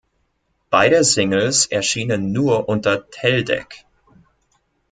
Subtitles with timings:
[0.71, 3.85] Beide Singles erschienen nur unter Teldec.